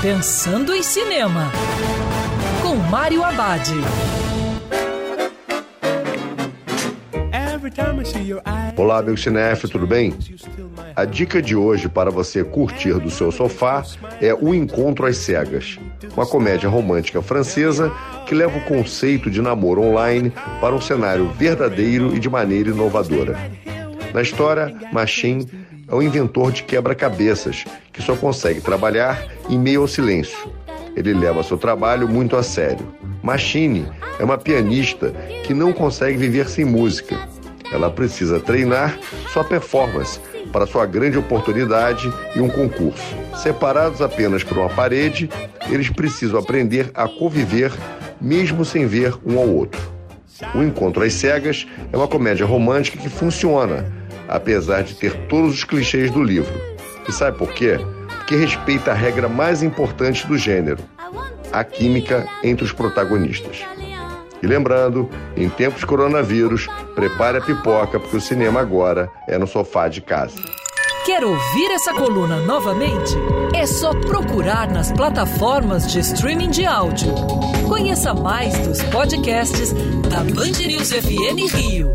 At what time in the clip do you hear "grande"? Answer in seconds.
40.86-41.18